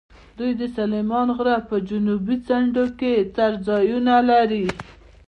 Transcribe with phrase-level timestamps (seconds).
[0.37, 4.65] دوی د سلیمان غره په جنوبي څنډو کې څړځایونه لري.